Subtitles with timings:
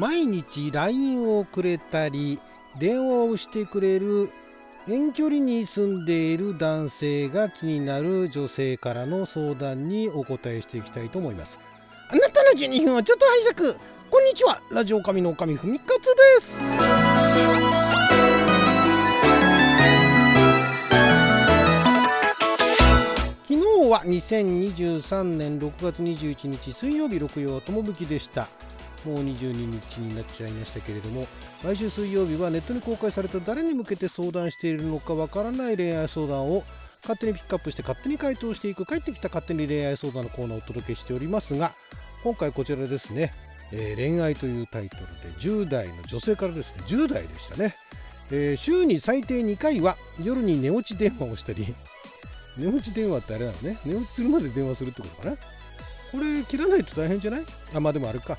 [0.00, 2.40] 毎日 LINE をくれたり
[2.78, 4.30] 電話をしてくれる
[4.88, 11.58] 遠距離に住んでいる男性が気になる女性からの相談にお答えしていきたいと思います。
[12.08, 13.78] あなたの12分はちょっと拝借
[14.10, 14.58] こんにちは。
[14.72, 16.62] ラジオ神の神ふみかつです。
[23.42, 28.48] 昨日は2023年6月21日水曜日六曜友吹でした。
[29.04, 31.26] もう22日になっちゃいましたけれども
[31.62, 36.62] 毎週水曜日はネットに公開された誰に向けて相談しているのかわからない恋愛相談を
[37.02, 41.72] 勝手にピックアップして勝手に回答していく帰ってきた勝手に恋愛相談のコーナーをお届けしておりますが
[42.22, 43.32] 今回こちらですね、
[43.72, 47.74] えー、恋愛というタイトルで10代の女性からですね10代でしたね、
[48.30, 51.74] えー、週に最低2回は夜に寝落ち電話をしたり
[52.58, 53.78] 寝落ち電話ってあれなのね。
[53.86, 55.36] 寝落ちするまで電話するってことかな。
[55.36, 57.44] これ切らないと大変じゃない？
[57.74, 58.36] あまあでもあれか。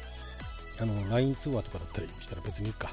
[0.81, 2.89] あの LINE 通話とかだったりしたら別にいいか。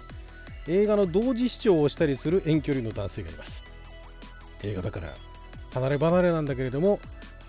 [0.67, 3.65] 映画の同時視聴をしたりする遠距離の男性がいます。
[4.63, 5.15] 映画だから
[5.73, 7.01] 離れ離れなんだけれども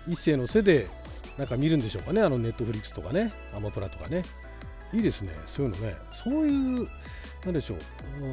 [0.08, 0.88] 一斉の背で
[1.36, 2.22] なんか見るんでしょうかね。
[2.22, 3.32] あのネットフリックスとかね。
[3.54, 4.22] アマプラとかね。
[4.92, 5.32] いいですね。
[5.46, 5.94] そういうのね。
[6.10, 6.88] そういう
[7.44, 7.78] なんでしょう。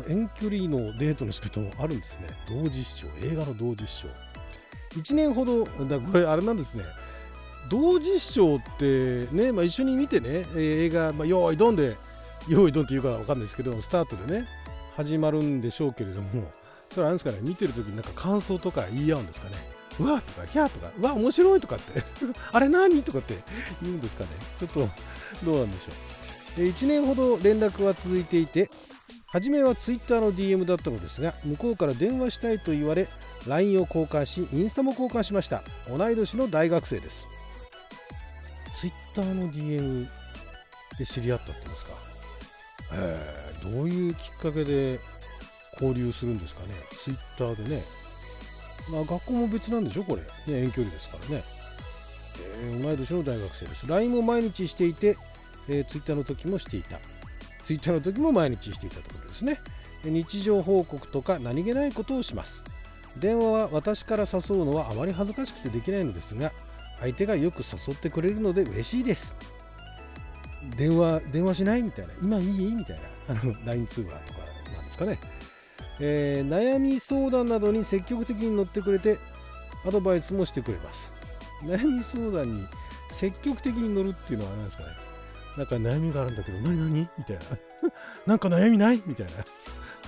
[0.09, 2.27] 遠距離のデートの仕方もあるんですね。
[2.47, 3.07] 同時視聴。
[3.21, 4.09] 映画の同時視聴。
[4.95, 6.83] 1年ほどだこれあれなんですね。
[7.69, 11.95] 同時視聴ってね、まあ、一緒に見てね映画、まあ、用意ドンで
[12.47, 14.47] 用意ドンって言うかわかんないですけどスタートでね
[14.95, 16.49] 始まるんでしょうけれども
[16.79, 19.55] それあれですかね見てる時になんか感想とか言い合うんですかね。
[19.99, 22.01] うわとかひゃーとかうわ面白いとかって
[22.53, 23.35] あれ何とかって
[23.81, 24.29] 言うんですかね。
[24.57, 24.89] ちょっと
[25.43, 25.91] どうなんでしょ
[26.57, 26.61] う。
[26.61, 28.69] 1年ほど連絡は続いていて
[29.27, 33.07] 初めは Twitter の DM だったのですが向こうから電話したいと言われ
[33.45, 35.61] LINE を交換しインスタも交換しました。
[35.87, 37.27] 同い年の大学生です。
[38.79, 40.07] ツイッターの DM
[40.99, 41.91] で知り合ったって言うんですか？
[42.93, 44.99] えー、どういうきっかけで
[45.73, 46.75] 交流するんですかね？
[47.03, 47.83] ツイッターでね。
[48.91, 50.21] まあ、学校も別なんでしょ、これ。
[50.21, 51.43] ね、遠距離ですからね。
[52.61, 53.87] えー、同い年の大学生です。
[53.87, 55.17] LINE も毎日していて、
[55.67, 56.99] えー、ツイッターの時もしていた。
[57.63, 59.59] ツイッターの時も毎日していたとことですね。
[60.05, 62.63] 日常報告とか何気ないことをします。
[63.17, 66.53] 電話は私から誘うのはあまり恥ずかしくてできないのですが、
[66.99, 69.35] 相手がよく誘ってくれるので嬉しいです。
[70.75, 72.13] 電話電話しないみたいな。
[72.21, 72.75] 今いい？
[72.75, 73.03] みたいな。
[73.29, 74.39] あの LINE 通話とか
[74.73, 75.19] なんですかね、
[75.99, 79.17] えー、悩み相談などに積極的に乗ってくれて
[79.85, 81.13] アドバイスもしてくれます。
[81.63, 82.65] 悩み相談に
[83.09, 84.89] 積極的に乗るっていうのは何ですかね。
[85.57, 87.09] なんか悩みがあるんだけど何何？
[87.17, 87.43] みたいな。
[88.25, 89.01] なんか悩みない？
[89.05, 89.31] みたいな。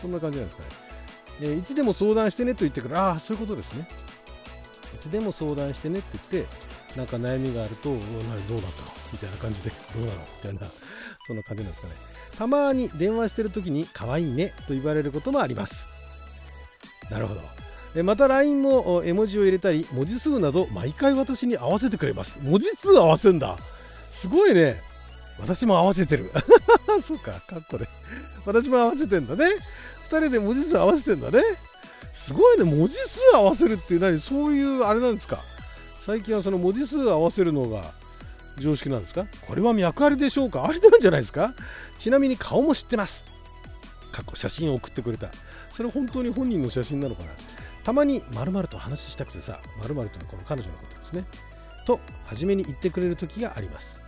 [0.02, 0.70] そんな感じなんですかね、
[1.42, 3.88] えー、いつでも相談してねと言ってからああそういうことですね。
[4.96, 6.50] いつでも相談してねって言って
[6.96, 8.62] なんか悩みがあると、どうなったの？
[9.14, 10.20] みたいな感じで、 どうなの？
[10.22, 10.62] みたいな、
[11.26, 11.94] そんな感じなんですかね。
[12.38, 15.88] たまに電話してる時に、可愛いねと言われることもあります。
[17.10, 17.42] なるほど。
[18.04, 22.40] また LINE も絵文字を入れたり、文字数など毎回私に合わせてくれます。
[22.44, 23.58] 文字数合わせんだ。
[24.12, 24.82] すごいね。
[25.40, 26.32] 私も合わせてる。
[27.02, 27.88] そうか、カッコで。
[28.46, 29.46] 私も合わせてんだね。
[29.46, 31.42] 2人で文字数合わせてんだね。
[32.14, 32.64] すごいね。
[32.64, 35.44] 文字数合わせるっていう何そういうあれなんですか？
[36.00, 37.84] 最近はその文字数合わせるのが
[38.58, 39.28] 常識なんですか？
[39.42, 40.66] これは脈ありでしょうか？
[40.66, 41.54] ありなんじゃないですか？
[41.98, 43.26] ちなみに顔も知ってます。
[44.12, 45.30] 過去写真を送ってくれた。
[45.70, 47.30] それ本当に本人の写真なのかな？
[47.84, 51.26] たまに〇〇と話したくてさ〇〇とのこの彼女のことですね。
[51.86, 54.04] と初めに言ってくれる時があります。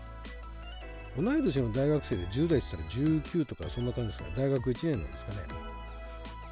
[1.17, 5.39] 同い年の大学生で10代って言ったら19とかそんな感じですから大学1年なんですかね。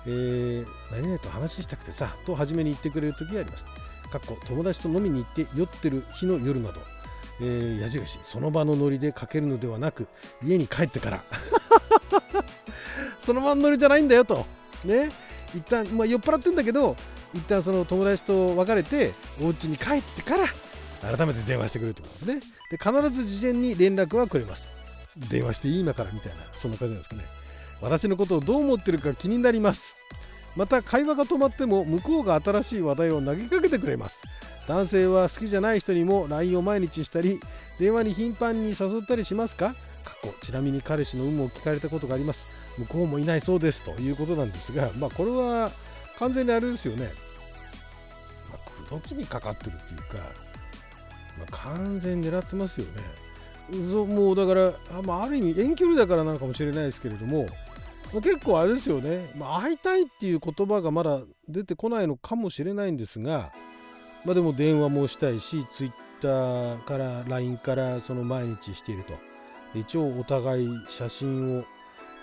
[0.06, 3.66] えー、何々と話したくてさと初めに言ってくれる時があります。
[4.12, 6.82] かっこ友達と飲みに行って酔ってる日の夜など、
[7.42, 10.08] えー、矢印その場のノリでかけるのではなく
[10.44, 11.24] 家に帰ってから。
[13.20, 14.46] その場のノリじゃないんだよと。
[14.84, 15.12] ね。
[15.56, 16.96] 一旦、まあ、酔っ払ってんだけど
[17.34, 20.46] 一旦その友達と別れてお家に帰ってから
[21.16, 22.42] 改めて電話してくれるってことですね。
[22.70, 24.80] で必ず事前に連絡はくれますと。
[25.30, 27.24] 電話していい今からみたいなそんな感じなんですかね。
[27.82, 29.98] 私のことをどう思ってるか気になります。
[30.56, 34.24] また会話が止まっても向こうが新しい話題を投げかけてくれます。
[34.68, 37.40] 男性は好きじゃない人にも LINE を毎日したり
[37.80, 39.76] 電話に頻繁に誘ったりしますか？
[40.04, 42.46] 過去ちなみに彼氏の有無を聞かれたことがあります。
[42.78, 45.72] 向こうもいないそうですということなんですがまあこれは
[46.18, 47.10] 完全にあれですよね、
[48.50, 50.18] まあ、口説きにかかってるっていうか、
[51.40, 53.02] まあ、完全に狙ってますよね。
[53.92, 54.72] そもうだから,、
[55.04, 57.48] まあ、ある意味遠距離だからなのかもしれないですけれども
[58.14, 63.52] 結構あれですよね、まあ、会いたいっていう言葉がまだ出てこないのかもしれないんですが、
[64.26, 69.14] まあ、でも電話もしたいし Twitter から LINE からその毎日していると。
[69.76, 71.64] 一応お互い写真を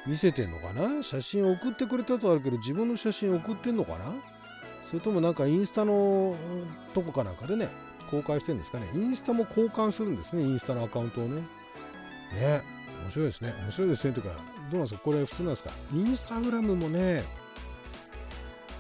[0.05, 1.03] 見せてんのかな？
[1.03, 4.13] 写真を送ってくれたとあるけど自分の写真送ってんのかな？
[4.85, 6.35] それともなんかインスタの
[6.93, 7.69] とこかなんかでね
[8.11, 8.89] 公開してるんですかね。
[8.95, 11.43] インスタも交換するんですねインスタのアカウントをね。
[12.35, 12.63] ね。
[13.07, 13.55] 面白いですね。
[13.63, 14.13] 面白いですね。
[14.13, 14.37] というかど
[14.73, 15.01] うなんですか？
[15.01, 15.71] これ普通なんですか？
[15.95, 17.23] インスタグラムもね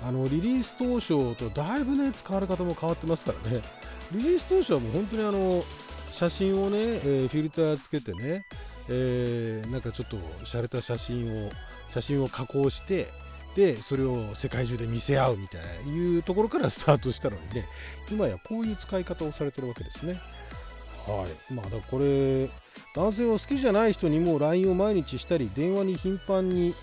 [0.06, 3.62] あのリリース当初とだいぶね使われ方も変わってますからね。
[4.12, 5.64] リリース当初はもう本当にあの
[6.12, 8.44] 写真をね、えー、フィルターつけてね、
[8.88, 11.50] えー、なんかちょっと洒落た写真を
[11.88, 13.08] 写真を加工して
[13.54, 17.66] でそれを世界中で見せ合うみたいないうところからスタートしたのにね
[18.10, 20.20] 今やこういう使い方をされてるわけですね。
[21.06, 21.52] はい。
[21.52, 22.48] まあだこれ
[22.94, 26.74] 男性は好きじゃない人にも LINE を毎日したり電話に頻繁に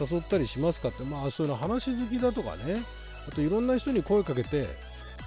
[0.00, 1.02] 誘ったりしますかって。
[1.04, 2.82] まあそういうの話好きだとかね。
[3.28, 4.66] あといろんな人に声かけて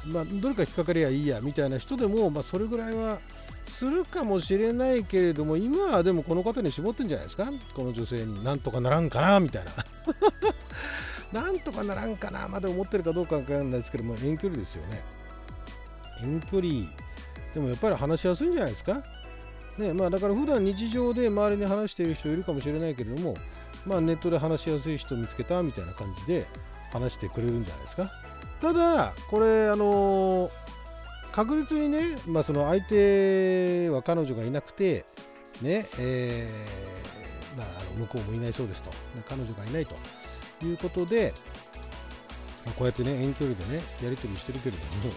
[0.05, 3.19] まあ、どれか引っかかりゃいいやみたいな人でも、まあ、それぐらいは
[3.65, 7.51] するかもしれないけれども今はでもこの方に絞ってんじゃないですか。
[7.75, 9.71] この女性になんとかならんかなみたいな。
[11.41, 15.03] なんとかならんかなまで思ってるかどうかわかんないですけども遠距離ですよね。
[16.23, 16.85] 遠距離
[17.57, 19.01] でもやっぱり話しやすいんじゃないですか？
[19.79, 23.33] ねまあだから普段日常で周りに話している人いるかもしれないけれども
[23.87, 26.45] まあネットで話しやすい人見つけたみたいな感じで
[26.93, 28.11] 話してくれるんじゃないですか？
[28.61, 30.51] ただこれあの
[31.31, 35.03] 確実にね、まあ、その相手は彼女がいなくて
[35.63, 38.91] ねえー、まあ、あの向こうもいないそうですと。
[39.27, 39.95] 彼女がいないと。
[40.63, 41.33] いうことで、
[42.65, 45.13] まあ、こうやってね遠距離でねやり取りしてるけれども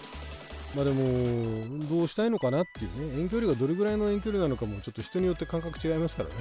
[0.75, 3.23] まあでもどうしたいのかなっていうね。
[3.23, 6.35] 遠距離がどれぐらいの遠距離なのかもちょっと人によって感覚違いますからね、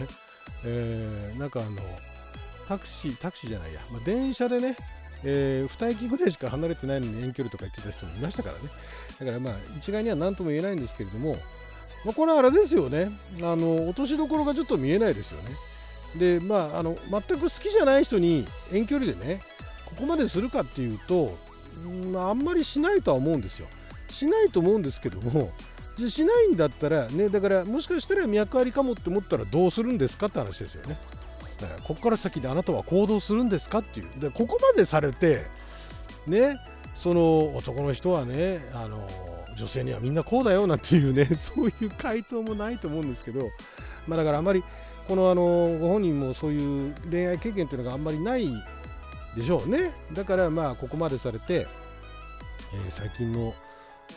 [0.65, 1.77] えー、なんかあの
[2.67, 4.75] タクシータクシーじゃないや、まあ、電車でね
[5.23, 8.61] えー、2駅ぐらいしか離れてないのに遠距離とか言ってた人もいましたからね。
[9.19, 11.35] だからまあ一概には何とも言えないんですけれども、
[12.05, 13.11] まあ、これはあれですよね。
[13.41, 15.49] あの落としどころがちょっと見えないですよね。
[16.17, 19.41] でまああの全く好きじゃない人に遠距離でね
[19.85, 21.37] ここまでするかっていうと、
[21.83, 23.67] うん、あんまりしないとは思うんですよ。
[24.09, 25.50] しないと思うんですけども
[25.97, 30.97] じゃしないんだったらねだからもしかしたら脈ありかもって思ったらどうするんですかって話ですよね。
[31.59, 34.19] だからここから先であなたは行動するんですかっていう。
[34.19, 35.45] でここまでされて
[36.25, 36.57] ね
[36.94, 39.06] その男の人はねあの
[39.57, 43.47] 女性にはみんなこうだよなんていうね そういう回答もないと思うんですけど
[44.07, 44.63] まあだからあまり
[45.07, 48.47] このあのご本人もそういう恋愛経験っていうのがあんまりない
[49.35, 49.91] でしょうね。
[50.13, 51.67] だからまあここまでされて、
[52.73, 53.53] えー、最近の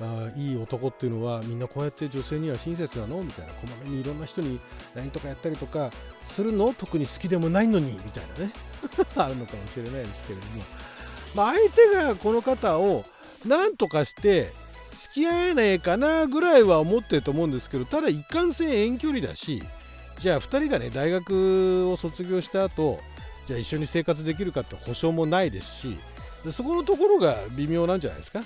[0.01, 3.23] あいい男っていうのはみんなこうやって女性には親切なの？
[3.23, 3.53] みたいな。
[3.53, 4.59] こまめにいろんな人に
[4.95, 5.91] LINE とかやったりとか
[6.25, 6.73] するの？
[6.75, 7.93] 特に好きでもないのに？
[7.93, 8.53] みたいなね。
[9.17, 10.63] あるのかもしれないですけれども、
[11.35, 13.05] まあ、相手がこの方を
[13.47, 14.51] 何とかして
[14.99, 19.63] 付き合えないかなぐらいは思ってると思うんですけどただ一貫性遠距離だし
[20.21, 22.99] じゃあ2人がね大学を卒業した後
[23.47, 25.97] じゃあ一緒に生活できるかって保証もないですし
[26.51, 28.43] そこのところが微妙なんじゃないですか？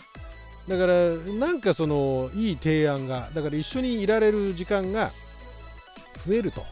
[0.69, 5.13] だからなんかそのいい提案がだから一緒にいられる時間が
[6.27, 6.65] 増えると。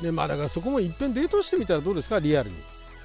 [0.00, 2.18] でまあだからそこもいっぺんデートしてみたらどうですか？
[2.18, 2.56] リアルに。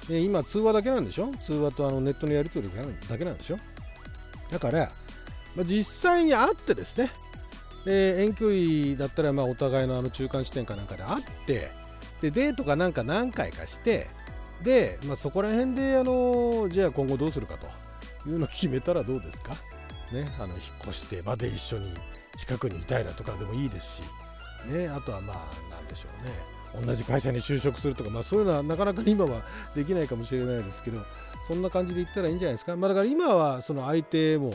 [0.08, 1.28] で今通話だけなんでしょ？
[1.40, 2.74] 通話とあのネットのやり取り
[3.08, 3.56] だけなんでしょ？
[4.50, 4.90] だから、
[5.56, 7.10] まあ、実際に会ってですね。
[7.84, 11.70] で遠距離だったらまあお互いのあの中間地点かなんかで会って
[12.20, 14.06] でデートかなんか何回かして
[14.62, 17.66] で、まあ、そこら辺であのじゃあ今後どうするかと
[18.28, 19.56] いうのを決めたらどうですか？
[20.12, 21.92] ね、あの引っ越してまで一緒に
[22.36, 25.36] 近くにいたいだとかでもいいですし、ね、あとはまあ
[25.70, 26.62] なんでしょうね。
[26.86, 29.42] 同じ会社に就職するとか、まあ、そういうのはなかなか今は
[29.74, 31.04] できないかもしれないですけど
[31.46, 34.54] そんな感じで言ったらいいんじゃないですか、まあ、だから今はその相手も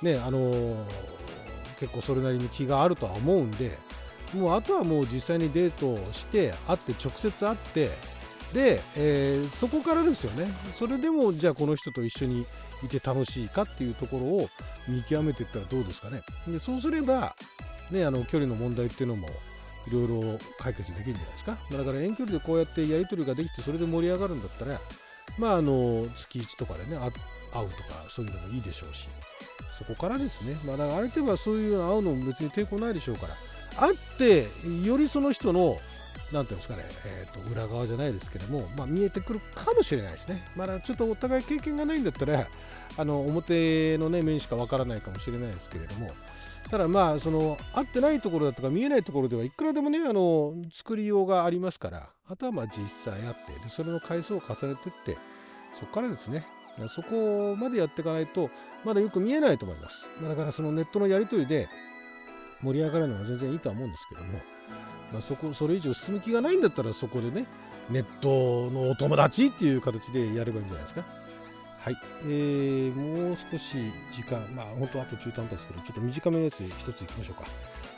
[0.00, 0.84] ねあのー、
[1.78, 3.76] 結構それなりに気があるとは思うんで
[4.34, 7.90] もうあとはもう実際にデートをして会って直接会って
[8.54, 10.50] で、えー、そこからですよね。
[10.72, 12.44] それでもじゃあこの人と一緒に
[12.86, 14.48] いて楽しいかっていうところを
[14.88, 16.22] 見極めていったらどうですかね。
[16.46, 17.34] でそうすれば、
[17.90, 19.28] ね、あの距離の問題っていうのも
[19.86, 21.58] いろいろ解決できるんじゃないですか。
[21.70, 24.78] だから遠距離でこうやってやり取りができてそれで盛り上がるんだったら
[25.38, 27.68] まああの月1とかでね会うとか
[28.08, 29.08] そういうのもいいでしょうし
[29.70, 30.56] そこからですね。
[30.64, 33.34] まあだから相手はそういうの会うのも別に抵抗ないでしょうから
[33.76, 34.48] 会って
[34.84, 35.78] よりその人の
[36.32, 40.44] 何ていうんですかね、えーと、裏側じゃないですけども、まあ、見えてくるかもしれないですね。
[40.56, 42.46] まだちょっとお互い経験がないんだったら、
[42.96, 46.10] あの表の、ね、面しかわからないかもしれないですけれども、
[46.70, 55.16] ただまあ、その合ってないところだとか見えないところではいくらでもね、あの作りようがありますから、あとはまあ実際あって、でそれの回数を重ねていって、
[55.72, 56.44] そこからですね、
[56.86, 58.50] そこまでやっていかないと、
[58.84, 60.08] まだよく見えないと思います。
[60.22, 61.68] だからそのネットのやり取りで
[62.62, 64.38] 盛り上がるのは全然いいとは思うんですけども、
[65.12, 67.46] まあ、そこそれ以上進む気がないんだったらそこでね
[67.90, 71.04] ネットのお友達っていう形でやればいいんじゃないですか。
[71.80, 73.78] はい、えー、もう少し
[74.12, 77.48] 時間、まあ本当あと中途半端ですけど、ちょっと短めのやつ一ついきましょうか。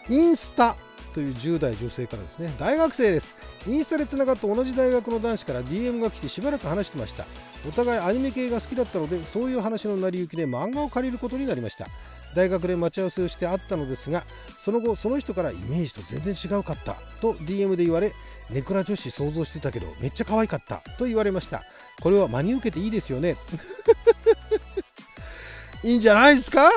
[0.09, 0.76] インスタ
[1.14, 3.35] という10代女性からですね、大学生です。
[3.66, 7.26] インスタでつながった同じ大学の男子から DM が来てしばらく話してました。
[7.69, 11.88] お互いアニメ系が好きだったので、そういう話の成り行きで漫画を借りることになりました。
[12.35, 14.25] 大学で待ち合わせをして会ったのですが
[14.59, 18.12] その後その人からイメージと全然違うかったと DM で言われ
[18.51, 21.62] ネクラ女子想像してたけどめっちゃ可愛かったと言われました。
[22.01, 23.37] これは真に受けていいですよね。
[25.85, 26.69] いいんじゃないですか？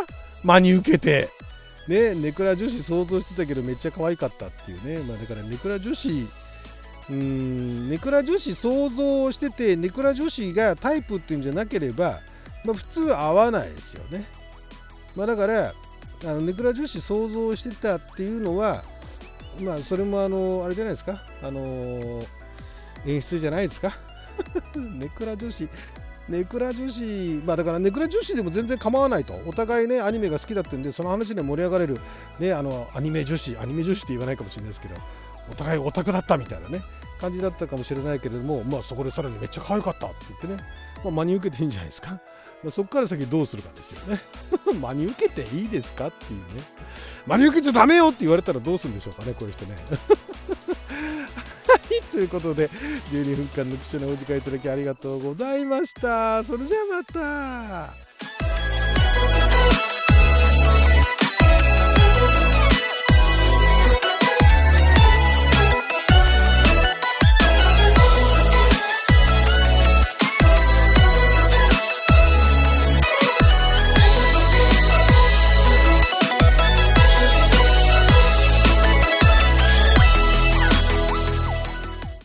[0.44, 1.30] 真に受けて。
[1.88, 12.22] ねネクラ女子想像してたけどめっちゃ可愛かったっていうね、まあ、だからネクラ女子うーんネクラ女子想像しててネクラ女子がタイプっていうんじゃなければ、
[12.64, 14.26] まあ、普通合わないですよね。
[15.16, 15.74] まあ、だから
[16.24, 18.84] あのネクラ女子想像してたっていうのは
[19.62, 21.24] まあそれもあのあれじゃないですか？
[21.44, 21.62] あの
[23.06, 23.92] 演出じゃないですか？
[24.76, 25.70] ネクラ女子
[26.28, 29.40] ネクラ女子まあだからネクラ女子でも全然構わないと。
[29.46, 32.00] お互いねアニメが好きだってんでその話で盛り上がれる
[32.40, 34.96] ねあのアニメ女子アニメ女子って言わないかもしれないですけど
[35.52, 36.82] お互いオタクだったみたいなね
[37.22, 40.85] 感じだったかもしれないけれどもまあそこでさらにめっちゃ可愛かったって言ってね。
[41.06, 42.12] まあ、真に受けていいんじゃないですか。
[42.12, 42.20] ま
[42.68, 44.20] あ、そこから先どうするかですよね。
[44.80, 46.64] 真に受けていいですかっていうね。
[47.28, 49.76] 真に受けちゃダメよって言われたらどうするんでしょうかね、こういう人ね。
[51.68, 52.70] はい、ということで、
[53.12, 56.44] 12分間の貴重なお時間いただきありがとうございました。
[56.44, 58.05] それじゃあまた。